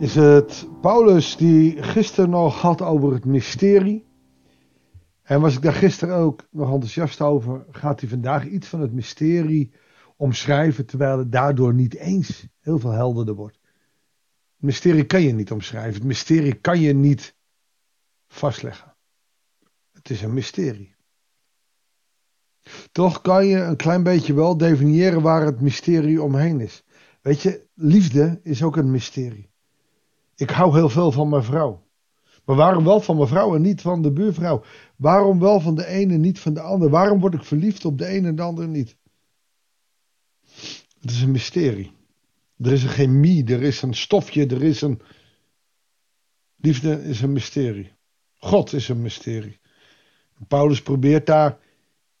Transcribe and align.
is 0.00 0.14
het 0.14 0.68
Paulus 0.80 1.36
die 1.36 1.82
gisteren 1.82 2.30
nog 2.30 2.60
had 2.60 2.82
over 2.82 3.12
het 3.12 3.24
mysterie. 3.24 4.06
En 5.22 5.40
was 5.40 5.54
ik 5.54 5.62
daar 5.62 5.72
gisteren 5.72 6.16
ook 6.16 6.46
nog 6.50 6.72
enthousiast 6.72 7.20
over, 7.20 7.66
gaat 7.70 8.00
hij 8.00 8.08
vandaag 8.08 8.46
iets 8.46 8.68
van 8.68 8.80
het 8.80 8.92
mysterie 8.92 9.72
omschrijven, 10.16 10.86
terwijl 10.86 11.18
het 11.18 11.32
daardoor 11.32 11.74
niet 11.74 11.94
eens 11.94 12.46
heel 12.60 12.78
veel 12.78 12.90
helderder 12.90 13.34
wordt. 13.34 13.58
Het 13.62 14.64
mysterie 14.64 15.04
kan 15.04 15.22
je 15.22 15.32
niet 15.32 15.52
omschrijven, 15.52 15.94
het 15.94 16.04
mysterie 16.04 16.54
kan 16.54 16.80
je 16.80 16.92
niet 16.92 17.36
vastleggen. 18.28 18.96
Het 19.92 20.10
is 20.10 20.22
een 20.22 20.34
mysterie. 20.34 20.94
Toch 22.92 23.20
kan 23.20 23.46
je 23.46 23.58
een 23.58 23.76
klein 23.76 24.02
beetje 24.02 24.34
wel 24.34 24.56
definiëren 24.56 25.22
waar 25.22 25.44
het 25.44 25.60
mysterie 25.60 26.22
omheen 26.22 26.60
is. 26.60 26.84
Weet 27.22 27.40
je, 27.40 27.66
liefde 27.74 28.40
is 28.42 28.62
ook 28.62 28.76
een 28.76 28.90
mysterie. 28.90 29.49
Ik 30.40 30.50
hou 30.50 30.74
heel 30.74 30.88
veel 30.88 31.12
van 31.12 31.28
mijn 31.28 31.42
vrouw. 31.42 31.86
Maar 32.44 32.56
waarom 32.56 32.84
wel 32.84 33.00
van 33.00 33.16
mijn 33.16 33.28
vrouw 33.28 33.54
en 33.54 33.62
niet 33.62 33.80
van 33.80 34.02
de 34.02 34.12
buurvrouw? 34.12 34.62
Waarom 34.96 35.38
wel 35.38 35.60
van 35.60 35.74
de 35.74 35.86
ene 35.86 36.14
en 36.14 36.20
niet 36.20 36.40
van 36.40 36.54
de 36.54 36.60
ander? 36.60 36.90
Waarom 36.90 37.20
word 37.20 37.34
ik 37.34 37.44
verliefd 37.44 37.84
op 37.84 37.98
de 37.98 38.06
ene 38.06 38.28
en 38.28 38.36
de 38.36 38.42
ander 38.42 38.68
niet? 38.68 38.96
Het 41.00 41.10
is 41.10 41.22
een 41.22 41.30
mysterie. 41.30 41.92
Er 42.56 42.72
is 42.72 42.82
een 42.82 42.88
chemie, 42.88 43.44
er 43.44 43.62
is 43.62 43.82
een 43.82 43.94
stofje, 43.94 44.46
er 44.46 44.62
is 44.62 44.82
een. 44.82 45.00
Liefde 46.56 47.02
is 47.02 47.20
een 47.20 47.32
mysterie. 47.32 47.92
God 48.36 48.72
is 48.72 48.88
een 48.88 49.02
mysterie. 49.02 49.60
Paulus 50.48 50.82
probeert 50.82 51.26
daar 51.26 51.58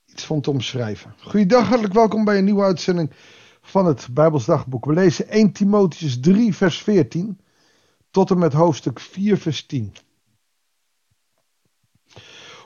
iets 0.06 0.24
van 0.24 0.40
te 0.40 0.50
omschrijven. 0.50 1.14
Goeiedag, 1.18 1.68
hartelijk 1.68 1.94
welkom 1.94 2.24
bij 2.24 2.38
een 2.38 2.44
nieuwe 2.44 2.62
uitzending 2.62 3.10
van 3.60 3.86
het 3.86 4.08
Bijbelsdagboek. 4.12 4.84
We 4.84 4.92
lezen 4.92 5.28
1 5.28 5.52
Timotheus 5.52 6.20
3, 6.20 6.54
vers 6.54 6.82
14 6.82 7.40
tot 8.10 8.30
en 8.30 8.38
met 8.38 8.52
hoofdstuk 8.52 9.00
4, 9.00 9.38
vers 9.38 9.66
10. 9.66 9.92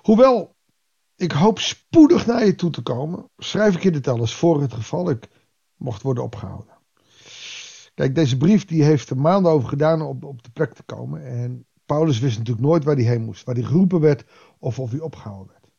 Hoewel 0.02 0.54
ik 1.16 1.32
hoop 1.32 1.58
spoedig 1.58 2.26
naar 2.26 2.46
je 2.46 2.54
toe 2.54 2.70
te 2.70 2.82
komen, 2.82 3.30
schrijf 3.36 3.74
ik 3.74 3.82
je 3.82 3.90
dit 3.90 4.08
alles 4.08 4.34
voor 4.34 4.60
het 4.60 4.72
geval 4.72 5.10
ik 5.10 5.28
mocht 5.76 6.02
worden 6.02 6.24
opgehouden. 6.24 6.72
Kijk, 7.94 8.14
deze 8.14 8.36
brief 8.36 8.64
die 8.64 8.84
heeft 8.84 9.10
er 9.10 9.18
maanden 9.18 9.52
over 9.52 9.68
gedaan 9.68 10.02
om 10.02 10.22
op 10.22 10.42
de 10.42 10.50
plek 10.50 10.74
te 10.74 10.82
komen. 10.82 11.26
En 11.26 11.66
Paulus 11.86 12.18
wist 12.18 12.38
natuurlijk 12.38 12.66
nooit 12.66 12.84
waar 12.84 12.94
hij 12.94 13.04
heen 13.04 13.24
moest, 13.24 13.44
waar 13.44 13.54
hij 13.54 13.64
geroepen 13.64 14.00
werd 14.00 14.24
of 14.58 14.78
of 14.78 14.90
hij 14.90 15.00
opgehouden 15.00 15.52
werd. 15.52 15.72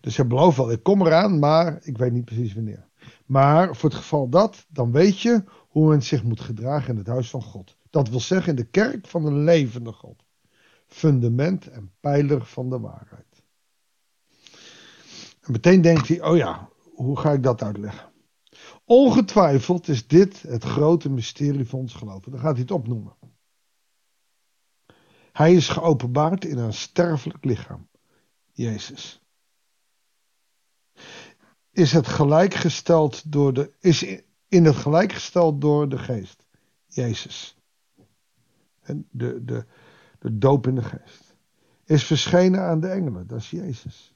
Dus 0.00 0.16
hij 0.16 0.26
belooft 0.26 0.56
wel, 0.56 0.70
ik 0.70 0.82
kom 0.82 1.06
eraan, 1.06 1.38
maar 1.38 1.78
ik 1.82 1.98
weet 1.98 2.12
niet 2.12 2.24
precies 2.24 2.54
wanneer. 2.54 2.88
Maar 3.26 3.76
voor 3.76 3.88
het 3.88 3.98
geval 3.98 4.28
dat, 4.28 4.66
dan 4.68 4.92
weet 4.92 5.20
je 5.20 5.44
hoe 5.68 5.88
men 5.88 6.02
zich 6.02 6.22
moet 6.22 6.40
gedragen 6.40 6.90
in 6.90 6.96
het 6.96 7.06
huis 7.06 7.30
van 7.30 7.42
God. 7.42 7.76
Dat 7.92 8.08
wil 8.08 8.20
zeggen 8.20 8.56
de 8.56 8.64
kerk 8.64 9.06
van 9.06 9.24
de 9.24 9.32
levende 9.32 9.92
God. 9.92 10.24
Fundament 10.86 11.68
en 11.68 11.92
pijler 12.00 12.44
van 12.44 12.70
de 12.70 12.80
waarheid. 12.80 13.42
En 15.40 15.52
meteen 15.52 15.80
denkt 15.80 16.08
hij, 16.08 16.22
oh 16.22 16.36
ja, 16.36 16.68
hoe 16.94 17.18
ga 17.18 17.32
ik 17.32 17.42
dat 17.42 17.62
uitleggen? 17.62 18.12
Ongetwijfeld 18.84 19.88
is 19.88 20.06
dit 20.06 20.42
het 20.42 20.64
grote 20.64 21.10
mysterie 21.10 21.68
van 21.68 21.78
ons 21.78 21.94
geloven. 21.94 22.30
Dan 22.30 22.40
gaat 22.40 22.52
hij 22.52 22.60
het 22.60 22.70
opnoemen. 22.70 23.16
Hij 25.32 25.54
is 25.54 25.68
geopenbaard 25.68 26.44
in 26.44 26.58
een 26.58 26.74
sterfelijk 26.74 27.44
lichaam. 27.44 27.88
Jezus. 28.52 29.22
Is 31.70 31.92
het 31.92 32.06
gelijkgesteld 32.06 33.32
door 33.32 33.52
de, 33.52 33.72
is 33.80 34.02
in 34.48 34.64
het 34.64 34.76
gelijkgesteld 34.76 35.60
door 35.60 35.88
de 35.88 35.98
geest. 35.98 36.46
Jezus. 36.86 37.56
En 38.82 39.06
de, 39.10 39.44
de, 39.44 39.64
de 40.18 40.38
doop 40.38 40.66
in 40.66 40.74
de 40.74 40.82
geest. 40.82 41.36
Is 41.84 42.04
verschenen 42.04 42.60
aan 42.60 42.80
de 42.80 42.88
engelen. 42.88 43.26
Dat 43.26 43.38
is 43.38 43.50
Jezus. 43.50 44.14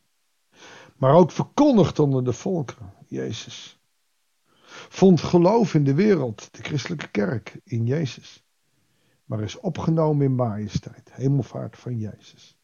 Maar 0.96 1.14
ook 1.14 1.30
verkondigd 1.30 1.98
onder 1.98 2.24
de 2.24 2.32
volkeren. 2.32 2.92
Jezus. 3.06 3.80
Vond 4.88 5.20
geloof 5.20 5.74
in 5.74 5.84
de 5.84 5.94
wereld. 5.94 6.48
De 6.50 6.62
christelijke 6.62 7.08
kerk. 7.08 7.60
In 7.64 7.86
Jezus 7.86 8.46
maar 9.26 9.40
is 9.40 9.60
opgenomen 9.60 10.26
in 10.26 10.34
majesteit, 10.34 11.10
hemelvaart 11.12 11.76
van 11.76 11.98
Jezus. 11.98 12.58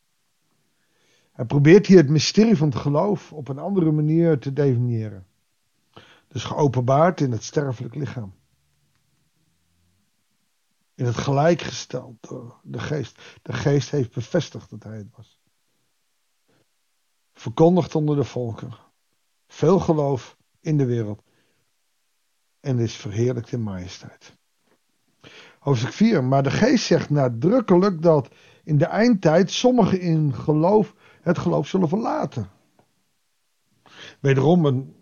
Hij 1.32 1.44
probeert 1.44 1.86
hier 1.86 1.96
het 1.96 2.08
mysterie 2.08 2.56
van 2.56 2.68
het 2.68 2.76
geloof 2.76 3.32
op 3.32 3.48
een 3.48 3.58
andere 3.58 3.90
manier 3.90 4.38
te 4.38 4.52
definiëren. 4.52 5.26
Dus 6.28 6.44
geopenbaard 6.44 7.20
in 7.20 7.32
het 7.32 7.42
sterfelijk 7.42 7.94
lichaam. 7.94 8.32
In 10.94 11.04
het 11.04 11.16
gelijkgesteld 11.16 12.16
door 12.20 12.60
de 12.62 12.78
geest. 12.78 13.22
De 13.42 13.52
geest 13.52 13.90
heeft 13.90 14.14
bevestigd 14.14 14.70
dat 14.70 14.82
hij 14.82 14.96
het 14.96 15.10
was. 15.16 15.40
Verkondigd 17.32 17.94
onder 17.94 18.16
de 18.16 18.24
volken. 18.24 18.74
Veel 19.46 19.78
geloof 19.78 20.36
in 20.60 20.76
de 20.76 20.86
wereld. 20.86 21.22
En 22.60 22.78
is 22.78 22.96
verheerlijkt 22.96 23.52
in 23.52 23.62
majesteit 23.62 24.36
hoofdstuk 25.62 25.92
4. 25.92 26.24
Maar 26.24 26.42
de 26.42 26.50
geest 26.50 26.86
zegt 26.86 27.10
nadrukkelijk 27.10 28.02
dat 28.02 28.28
in 28.64 28.78
de 28.78 28.84
eindtijd 28.84 29.50
sommigen 29.50 30.00
in 30.00 30.34
geloof 30.34 30.94
het 31.22 31.38
geloof 31.38 31.66
zullen 31.68 31.88
verlaten. 31.88 32.50
Wederom 34.20 34.66
een 34.66 34.94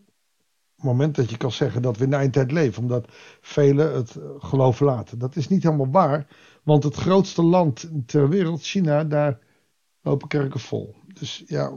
moment 0.83 1.15
dat 1.15 1.31
je 1.31 1.37
kan 1.37 1.53
zeggen 1.53 1.83
dat 1.83 1.97
we 1.97 2.05
in 2.05 2.11
de 2.11 2.17
eindtijd 2.17 2.53
leven, 2.53 2.83
omdat 2.83 3.07
velen 3.41 3.95
het 3.95 4.17
geloof 4.39 4.77
verlaten. 4.77 5.19
Dat 5.19 5.37
is 5.37 5.49
niet 5.49 5.63
helemaal 5.63 5.91
waar, 5.91 6.27
want 6.63 6.85
het 6.85 6.95
grootste 6.95 7.43
land 7.43 7.91
ter 8.07 8.29
wereld, 8.29 8.63
China, 8.63 9.05
daar 9.05 9.39
lopen 10.03 10.29
kerken 10.29 10.61
vol. 10.61 10.95
Dus 11.07 11.43
ja, 11.47 11.73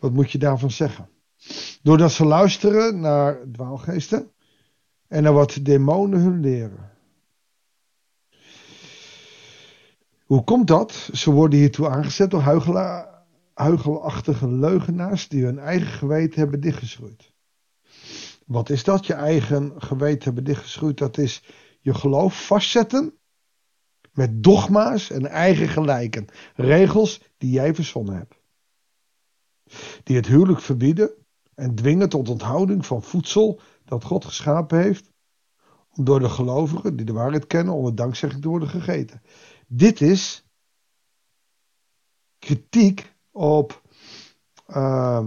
wat 0.00 0.12
moet 0.12 0.30
je 0.30 0.38
daarvan 0.38 0.70
zeggen? 0.70 1.08
Doordat 1.82 2.12
ze 2.12 2.24
luisteren 2.24 3.00
naar 3.00 3.38
dwaalgeesten 3.52 4.30
en 5.08 5.22
naar 5.22 5.32
wat 5.32 5.58
demonen 5.62 6.20
hun 6.20 6.40
leren. 6.40 6.90
Hoe 10.24 10.44
komt 10.44 10.66
dat? 10.66 11.10
Ze 11.12 11.30
worden 11.30 11.58
hiertoe 11.58 11.88
aangezet 11.88 12.30
door 12.30 12.40
huigela, 12.40 13.24
huigelachtige 13.54 14.48
leugenaars 14.48 15.28
die 15.28 15.44
hun 15.44 15.58
eigen 15.58 15.92
geweten 15.92 16.40
hebben 16.40 16.60
dichtgeschroeid. 16.60 17.34
Wat 18.46 18.70
is 18.70 18.84
dat? 18.84 19.06
Je 19.06 19.14
eigen 19.14 19.72
geweten 19.76 20.24
hebben 20.24 20.44
dichtgeschroeid. 20.44 20.98
Dat 20.98 21.18
is 21.18 21.42
je 21.80 21.94
geloof 21.94 22.46
vastzetten 22.46 23.18
met 24.12 24.42
dogma's 24.42 25.10
en 25.10 25.26
eigen 25.26 25.68
gelijken. 25.68 26.26
Regels 26.54 27.20
die 27.38 27.50
jij 27.50 27.74
verzonnen 27.74 28.16
hebt. 28.16 28.34
Die 30.02 30.16
het 30.16 30.26
huwelijk 30.26 30.60
verbieden 30.60 31.10
en 31.54 31.74
dwingen 31.74 32.08
tot 32.08 32.28
onthouding 32.28 32.86
van 32.86 33.02
voedsel 33.02 33.60
dat 33.84 34.04
God 34.04 34.24
geschapen 34.24 34.82
heeft. 34.82 35.12
Om 35.96 36.04
door 36.04 36.20
de 36.20 36.28
gelovigen 36.28 36.96
die 36.96 37.06
de 37.06 37.12
waarheid 37.12 37.46
kennen 37.46 37.74
onder 37.74 37.94
dankzegging 37.94 38.42
te 38.42 38.48
worden 38.48 38.68
gegeten. 38.68 39.22
Dit 39.66 40.00
is 40.00 40.46
kritiek 42.38 43.14
op 43.30 43.82
uh, 44.68 45.26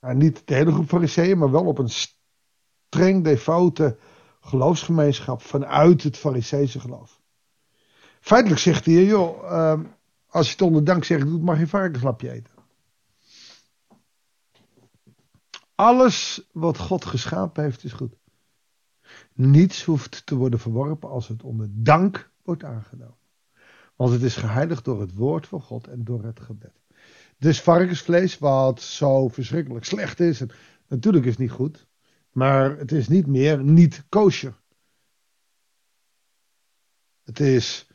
niet 0.00 0.42
de 0.44 0.54
hele 0.54 0.72
groep 0.72 0.88
fariseeën, 0.88 1.38
maar 1.38 1.50
wel 1.50 1.66
op 1.66 1.78
een 1.78 1.90
streng 1.90 3.24
devote 3.24 3.98
geloofsgemeenschap 4.40 5.42
vanuit 5.42 6.02
het 6.02 6.16
fariseese 6.16 6.80
geloof. 6.80 7.20
Feitelijk 8.20 8.60
zegt 8.60 8.84
hij, 8.84 9.04
joh, 9.04 9.42
uh, 9.42 9.80
als 10.26 10.46
je 10.46 10.52
het 10.52 10.62
onder 10.62 10.84
dankzegging 10.84 11.30
doet, 11.30 11.42
mag 11.42 11.58
je 11.58 11.66
varkenslapje 11.66 12.30
eten. 12.30 12.52
Alles 15.74 16.48
wat 16.52 16.78
God 16.78 17.04
geschapen 17.04 17.62
heeft 17.62 17.84
is 17.84 17.92
goed. 17.92 18.16
Niets 19.32 19.84
hoeft 19.84 20.26
te 20.26 20.34
worden 20.34 20.58
verworpen 20.58 21.08
als 21.08 21.28
het 21.28 21.42
onder 21.42 21.68
dank 21.70 22.30
wordt 22.42 22.64
aangenomen. 22.64 23.16
Want 23.96 24.12
het 24.12 24.22
is 24.22 24.36
geheiligd 24.36 24.84
door 24.84 25.00
het 25.00 25.14
woord 25.14 25.46
van 25.46 25.62
God 25.62 25.86
en 25.86 26.04
door 26.04 26.24
het 26.24 26.40
gebed. 26.40 26.72
Dus 27.38 27.60
varkensvlees, 27.60 28.38
wat 28.38 28.82
zo 28.82 29.28
verschrikkelijk 29.28 29.84
slecht 29.84 30.20
is, 30.20 30.40
en 30.40 30.50
natuurlijk 30.88 31.24
is 31.24 31.30
het 31.30 31.40
niet 31.40 31.50
goed, 31.50 31.86
maar 32.32 32.78
het 32.78 32.92
is 32.92 33.08
niet 33.08 33.26
meer 33.26 33.62
niet 33.62 34.04
kosher. 34.08 34.60
Het 37.22 37.40
is 37.40 37.88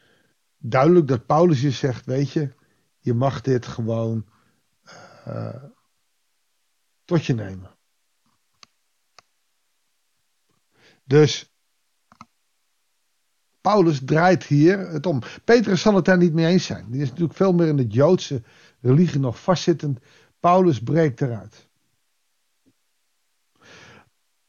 duidelijk 0.58 1.08
dat 1.08 1.26
Paulus 1.26 1.62
je 1.62 1.72
zegt, 1.72 2.06
weet 2.06 2.32
je, 2.32 2.54
je 3.00 3.14
mag 3.14 3.42
dit 3.42 3.66
gewoon 3.66 4.26
uh, 5.28 5.64
tot 7.06 7.26
je 7.26 7.34
nemen. 7.34 7.76
Dus 11.04 11.53
Paulus 13.64 14.02
draait 14.06 14.44
hier 14.44 14.80
het 14.80 15.06
om. 15.06 15.22
Petrus 15.44 15.82
zal 15.82 15.96
het 15.96 16.06
daar 16.06 16.18
niet 16.18 16.34
mee 16.34 16.46
eens 16.46 16.66
zijn. 16.66 16.86
Die 16.90 17.02
is 17.02 17.10
natuurlijk 17.10 17.36
veel 17.38 17.54
meer 17.54 17.68
in 17.68 17.76
de 17.76 17.88
Joodse 17.88 18.42
religie 18.82 19.20
nog 19.20 19.40
vastzittend. 19.40 20.00
Paulus 20.40 20.80
breekt 20.80 21.22
eruit. 21.22 21.68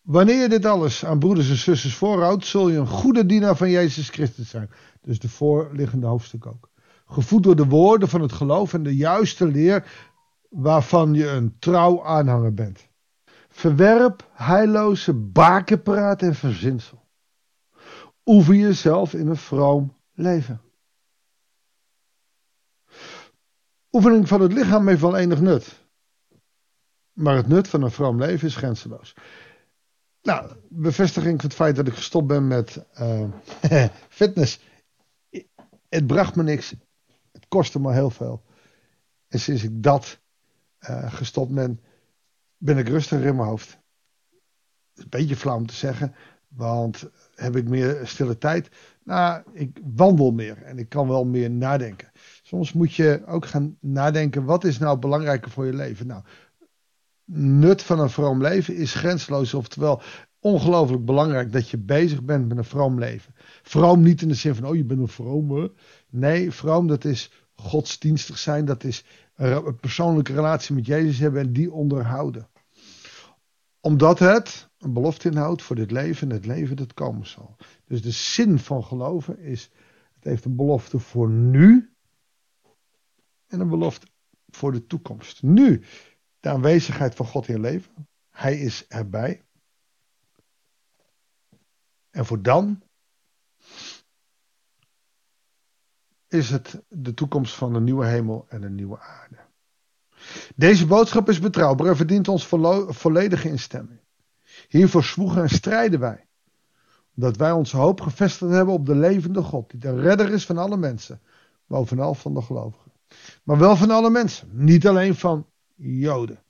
Wanneer 0.00 0.40
je 0.42 0.48
dit 0.48 0.64
alles 0.64 1.04
aan 1.04 1.18
broeders 1.18 1.50
en 1.50 1.56
zusters 1.56 1.94
voorhoudt, 1.94 2.46
zul 2.46 2.68
je 2.68 2.78
een 2.78 2.86
goede 2.86 3.26
dienaar 3.26 3.56
van 3.56 3.70
Jezus 3.70 4.08
Christus 4.08 4.48
zijn. 4.48 4.70
Dus 5.00 5.18
de 5.18 5.28
voorliggende 5.28 6.06
hoofdstuk 6.06 6.46
ook. 6.46 6.70
Gevoed 7.06 7.42
door 7.42 7.56
de 7.56 7.66
woorden 7.66 8.08
van 8.08 8.20
het 8.20 8.32
geloof 8.32 8.74
en 8.74 8.82
de 8.82 8.96
juiste 8.96 9.46
leer 9.46 9.90
waarvan 10.48 11.14
je 11.14 11.28
een 11.28 11.56
trouw 11.58 12.04
aanhanger 12.04 12.54
bent. 12.54 12.88
Verwerp 13.48 14.30
heilloze 14.32 15.12
bakenpraat 15.12 16.22
en 16.22 16.34
verzinsel. 16.34 17.03
Oefen 18.24 18.58
jezelf 18.58 19.14
in 19.14 19.26
een 19.26 19.36
vroom 19.36 19.96
leven. 20.12 20.60
Oefening 23.92 24.28
van 24.28 24.40
het 24.40 24.52
lichaam 24.52 24.88
heeft 24.88 25.00
wel 25.00 25.16
enig 25.16 25.40
nut. 25.40 25.82
Maar 27.12 27.36
het 27.36 27.48
nut 27.48 27.68
van 27.68 27.82
een 27.82 27.90
vroom 27.90 28.18
leven 28.18 28.48
is 28.48 28.56
grenzeloos. 28.56 29.14
Nou, 30.22 30.52
bevestiging 30.68 31.40
van 31.40 31.48
het 31.48 31.58
feit 31.58 31.76
dat 31.76 31.86
ik 31.86 31.94
gestopt 31.94 32.26
ben 32.26 32.46
met 32.46 32.86
uh, 33.00 33.30
fitness. 34.08 34.60
Het 35.88 36.06
bracht 36.06 36.36
me 36.36 36.42
niks. 36.42 36.74
Het 37.32 37.48
kostte 37.48 37.80
me 37.80 37.92
heel 37.92 38.10
veel. 38.10 38.44
En 39.28 39.40
sinds 39.40 39.62
ik 39.62 39.82
dat 39.82 40.20
uh, 40.80 41.12
gestopt 41.12 41.54
ben, 41.54 41.80
ben 42.56 42.78
ik 42.78 42.88
rustiger 42.88 43.26
in 43.26 43.36
mijn 43.36 43.48
hoofd. 43.48 43.78
Een 44.94 45.08
beetje 45.08 45.36
flauw 45.36 45.56
om 45.56 45.66
te 45.66 45.74
zeggen, 45.74 46.14
want 46.48 47.10
heb 47.34 47.56
ik 47.56 47.68
meer 47.68 48.00
stille 48.02 48.38
tijd? 48.38 48.68
Nou, 49.04 49.42
ik 49.52 49.80
wandel 49.94 50.30
meer 50.30 50.62
en 50.62 50.78
ik 50.78 50.88
kan 50.88 51.08
wel 51.08 51.24
meer 51.24 51.50
nadenken. 51.50 52.10
Soms 52.42 52.72
moet 52.72 52.94
je 52.94 53.22
ook 53.26 53.46
gaan 53.46 53.76
nadenken, 53.80 54.44
wat 54.44 54.64
is 54.64 54.78
nou 54.78 54.98
belangrijker 54.98 55.50
voor 55.50 55.66
je 55.66 55.74
leven? 55.74 56.06
Nou, 56.06 56.22
nut 57.24 57.82
van 57.82 58.00
een 58.00 58.10
vroom 58.10 58.42
leven 58.42 58.76
is 58.76 58.94
grensloos, 58.94 59.54
oftewel 59.54 60.02
ongelooflijk 60.40 61.04
belangrijk 61.04 61.52
dat 61.52 61.68
je 61.68 61.78
bezig 61.78 62.22
bent 62.22 62.48
met 62.48 62.58
een 62.58 62.64
vroom 62.64 62.98
leven. 62.98 63.34
Vroom 63.62 64.02
niet 64.02 64.22
in 64.22 64.28
de 64.28 64.34
zin 64.34 64.54
van, 64.54 64.66
oh 64.66 64.76
je 64.76 64.84
bent 64.84 65.00
een 65.00 65.08
vrome. 65.08 65.72
Nee, 66.10 66.50
vroom 66.50 66.86
dat 66.86 67.04
is 67.04 67.30
godsdienstig 67.54 68.38
zijn, 68.38 68.64
dat 68.64 68.84
is 68.84 69.04
een 69.34 69.76
persoonlijke 69.80 70.32
relatie 70.32 70.74
met 70.74 70.86
Jezus 70.86 71.18
hebben 71.18 71.40
en 71.40 71.52
die 71.52 71.72
onderhouden. 71.72 72.48
Omdat 73.80 74.18
het 74.18 74.68
een 74.84 74.92
belofte 74.92 75.28
inhoudt 75.28 75.62
voor 75.62 75.76
dit 75.76 75.90
leven 75.90 76.28
en 76.28 76.34
het 76.34 76.46
leven 76.46 76.76
dat 76.76 76.94
komen 76.94 77.26
zal. 77.26 77.56
Dus 77.84 78.02
de 78.02 78.10
zin 78.10 78.58
van 78.58 78.84
geloven 78.84 79.38
is, 79.38 79.70
het 80.14 80.24
heeft 80.24 80.44
een 80.44 80.56
belofte 80.56 80.98
voor 80.98 81.30
nu 81.30 81.94
en 83.46 83.60
een 83.60 83.68
belofte 83.68 84.06
voor 84.48 84.72
de 84.72 84.86
toekomst. 84.86 85.42
Nu, 85.42 85.82
de 86.40 86.48
aanwezigheid 86.48 87.14
van 87.14 87.26
God 87.26 87.48
in 87.48 87.54
je 87.54 87.60
leven. 87.60 88.08
Hij 88.30 88.60
is 88.60 88.86
erbij. 88.88 89.42
En 92.10 92.26
voor 92.26 92.42
dan 92.42 92.82
is 96.28 96.50
het 96.50 96.82
de 96.88 97.14
toekomst 97.14 97.54
van 97.54 97.74
een 97.74 97.84
nieuwe 97.84 98.06
hemel 98.06 98.46
en 98.48 98.62
een 98.62 98.74
nieuwe 98.74 99.00
aarde. 99.00 99.38
Deze 100.56 100.86
boodschap 100.86 101.28
is 101.28 101.40
betrouwbaar 101.40 101.86
en 101.86 101.96
verdient 101.96 102.28
ons 102.28 102.46
volledige 102.88 103.48
instemming. 103.48 104.03
Hiervoor 104.74 105.04
zwoegen 105.04 105.42
en 105.42 105.48
strijden 105.48 106.00
wij. 106.00 106.26
Omdat 107.16 107.36
wij 107.36 107.50
onze 107.50 107.76
hoop 107.76 108.00
gevestigd 108.00 108.52
hebben 108.52 108.74
op 108.74 108.86
de 108.86 108.94
levende 108.94 109.42
God, 109.42 109.70
die 109.70 109.80
de 109.80 110.00
redder 110.00 110.32
is 110.32 110.46
van 110.46 110.58
alle 110.58 110.76
mensen, 110.76 111.20
bovenal 111.66 112.14
van 112.14 112.34
de 112.34 112.42
gelovigen. 112.42 112.92
Maar 113.42 113.58
wel 113.58 113.76
van 113.76 113.90
alle 113.90 114.10
mensen, 114.10 114.48
niet 114.52 114.86
alleen 114.86 115.14
van 115.14 115.46
Joden. 115.74 116.42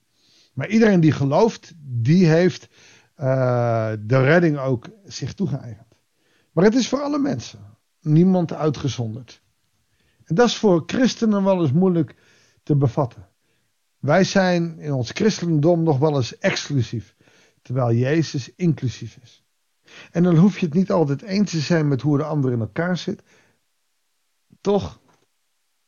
Maar 0.53 0.69
iedereen 0.69 1.01
die 1.01 1.13
gelooft, 1.13 1.73
die 1.77 2.27
heeft 2.27 2.69
uh, 3.17 3.93
de 4.01 4.23
redding 4.23 4.59
ook 4.59 4.89
zich 5.05 5.35
toegeëigend. 5.35 5.95
Maar 6.53 6.65
het 6.65 6.75
is 6.75 6.89
voor 6.89 7.01
alle 7.01 7.19
mensen, 7.19 7.77
niemand 8.01 8.53
uitgezonderd. 8.53 9.43
En 10.25 10.35
dat 10.35 10.47
is 10.47 10.57
voor 10.57 10.83
christenen 10.87 11.45
wel 11.45 11.61
eens 11.61 11.73
moeilijk 11.73 12.15
te 12.63 12.77
bevatten. 12.77 13.29
Wij 13.99 14.25
zijn 14.25 14.79
in 14.79 14.93
ons 14.93 15.11
christendom 15.11 15.83
nog 15.83 15.99
wel 15.99 16.17
eens 16.17 16.39
exclusief, 16.39 17.14
terwijl 17.65 17.95
Jezus 17.95 18.55
inclusief 18.55 19.17
is. 19.23 19.45
En 20.11 20.23
dan 20.23 20.37
hoef 20.37 20.59
je 20.59 20.67
het 20.67 20.75
niet 20.75 20.91
altijd 20.91 21.23
eens 21.23 21.51
te 21.51 21.61
zijn 21.61 21.89
met 21.89 22.01
hoe 22.01 22.17
de 22.17 22.25
ander 22.25 22.53
in 22.53 22.61
elkaar 22.61 22.97
zit. 22.97 23.23
Toch, 24.61 25.01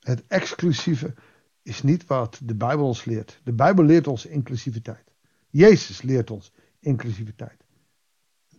het 0.00 0.26
exclusieve 0.26 1.14
is 1.62 1.82
niet 1.82 2.06
wat 2.06 2.40
de 2.42 2.54
Bijbel 2.54 2.86
ons 2.86 3.04
leert. 3.04 3.40
De 3.44 3.52
Bijbel 3.52 3.84
leert 3.84 4.06
ons 4.06 4.26
inclusiviteit. 4.26 5.14
Jezus 5.50 6.02
leert 6.02 6.30
ons 6.30 6.52
inclusiviteit. 6.80 7.64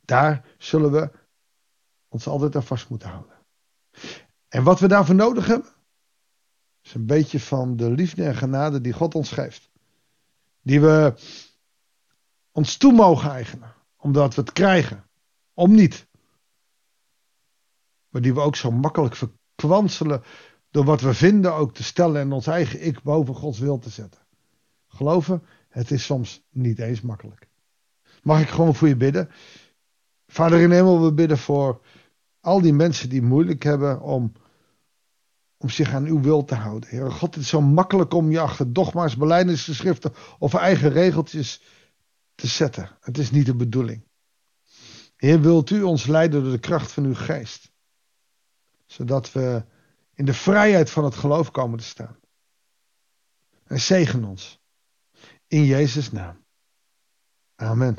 Daar 0.05 0.45
zullen 0.57 0.91
we 0.91 1.11
ons 2.07 2.27
altijd 2.27 2.55
aan 2.55 2.63
vast 2.63 2.89
moeten 2.89 3.09
houden. 3.09 3.35
En 4.47 4.63
wat 4.63 4.79
we 4.79 4.87
daarvoor 4.87 5.15
nodig 5.15 5.47
hebben, 5.47 5.73
is 6.81 6.93
een 6.93 7.05
beetje 7.05 7.39
van 7.39 7.75
de 7.75 7.91
liefde 7.91 8.23
en 8.23 8.35
genade 8.35 8.81
die 8.81 8.93
God 8.93 9.15
ons 9.15 9.31
geeft. 9.31 9.69
Die 10.61 10.81
we 10.81 11.13
ons 12.57 12.77
toe 12.77 12.93
mogen 12.93 13.31
eigenen, 13.31 13.73
omdat 13.97 14.35
we 14.35 14.41
het 14.41 14.51
krijgen, 14.51 15.05
om 15.53 15.75
niet. 15.75 16.07
Maar 18.09 18.21
die 18.21 18.33
we 18.33 18.39
ook 18.39 18.55
zo 18.55 18.71
makkelijk 18.71 19.15
verkwanselen 19.15 20.23
door 20.71 20.83
wat 20.83 21.01
we 21.01 21.13
vinden 21.13 21.53
ook 21.53 21.73
te 21.73 21.83
stellen 21.83 22.21
en 22.21 22.31
ons 22.31 22.47
eigen 22.47 22.85
ik 22.85 23.01
boven 23.01 23.35
Gods 23.35 23.59
wil 23.59 23.79
te 23.79 23.89
zetten. 23.89 24.21
Geloven, 24.87 25.43
het 25.69 25.91
is 25.91 26.05
soms 26.05 26.43
niet 26.49 26.79
eens 26.79 27.01
makkelijk. 27.01 27.47
Mag 28.23 28.41
ik 28.41 28.49
gewoon 28.49 28.75
voor 28.75 28.87
je 28.87 28.95
bidden? 28.95 29.29
Vader 30.27 30.59
in 30.59 30.71
hemel, 30.71 31.03
we 31.03 31.13
bidden 31.13 31.37
voor 31.37 31.81
al 32.39 32.61
die 32.61 32.73
mensen 32.73 33.09
die 33.09 33.21
moeilijk 33.21 33.63
hebben 33.63 34.01
om, 34.01 34.31
om 35.57 35.69
zich 35.69 35.93
aan 35.93 36.05
uw 36.05 36.21
wil 36.21 36.43
te 36.43 36.55
houden. 36.55 36.89
Heer 36.89 37.11
God, 37.11 37.35
het 37.35 37.43
is 37.43 37.49
zo 37.49 37.61
makkelijk 37.61 38.13
om 38.13 38.31
je 38.31 38.39
achter 38.39 38.73
dogma's, 38.73 39.17
beleidingsgeschriften 39.17 40.13
of 40.39 40.53
eigen 40.53 40.89
regeltjes 40.89 41.61
te 42.37 42.47
zetten. 42.47 42.97
Het 43.01 43.17
is 43.17 43.31
niet 43.31 43.45
de 43.45 43.55
bedoeling. 43.55 44.03
Heer, 45.15 45.41
wilt 45.41 45.69
u 45.69 45.81
ons 45.81 46.05
leiden 46.05 46.43
door 46.43 46.51
de 46.51 46.59
kracht 46.59 46.91
van 46.91 47.03
uw 47.03 47.15
geest. 47.15 47.71
Zodat 48.85 49.31
we 49.31 49.65
in 50.13 50.25
de 50.25 50.33
vrijheid 50.33 50.89
van 50.89 51.03
het 51.03 51.15
geloof 51.15 51.51
komen 51.51 51.79
te 51.79 51.85
staan. 51.85 52.19
En 53.63 53.79
zegen 53.79 54.23
ons. 54.23 54.61
In 55.47 55.65
Jezus' 55.65 56.11
naam. 56.11 56.45
Amen. 57.55 57.97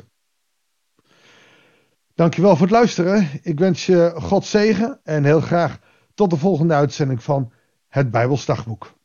Dankjewel 2.13 2.51
voor 2.51 2.67
het 2.67 2.75
luisteren. 2.75 3.29
Ik 3.41 3.59
wens 3.59 3.85
je 3.85 4.13
God 4.15 4.45
zegen 4.45 4.99
en 5.03 5.23
heel 5.23 5.41
graag 5.41 5.79
tot 6.13 6.29
de 6.29 6.37
volgende 6.37 6.73
uitzending 6.73 7.23
van 7.23 7.53
het 7.87 8.11
Bijbelsdagboek. 8.11 8.98